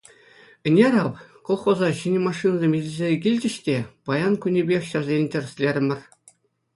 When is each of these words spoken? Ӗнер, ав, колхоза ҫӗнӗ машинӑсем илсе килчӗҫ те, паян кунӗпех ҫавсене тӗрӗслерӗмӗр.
Ӗнер, 0.67 0.93
ав, 1.03 1.13
колхоза 1.49 1.87
ҫӗнӗ 1.99 2.19
машинӑсем 2.27 2.73
илсе 2.79 3.07
килчӗҫ 3.25 3.55
те, 3.67 3.75
паян 4.09 4.33
кунӗпех 4.47 4.83
ҫавсене 4.91 5.27
тӗрӗслерӗмӗр. 5.37 5.99